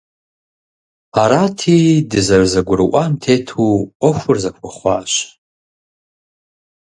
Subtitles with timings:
[1.21, 1.77] Арати,
[2.09, 5.13] дызэрызэгурыӀуам тету Ӏуэхур зэхуэхъуащ.